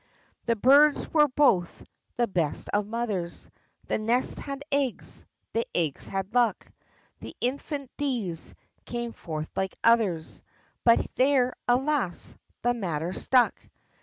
The 0.47 0.55
birds 0.55 1.07
were 1.13 1.27
both 1.27 1.85
the 2.17 2.25
best 2.25 2.69
of 2.69 2.87
mothers 2.87 3.51
The 3.85 3.99
nests 3.99 4.39
had 4.39 4.63
eggs 4.71 5.27
the 5.53 5.63
eggs 5.75 6.07
had 6.07 6.33
luck 6.33 6.65
The 7.19 7.35
infant 7.39 7.91
D's 7.97 8.55
came 8.83 9.13
forth 9.13 9.51
like 9.55 9.75
others 9.83 10.41
But 10.83 11.05
there, 11.17 11.53
alas! 11.67 12.35
the 12.63 12.73
matter 12.73 13.13
stuck! 13.13 13.53